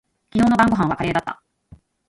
[0.33, 1.43] 昨日の晩御飯はカレーだった。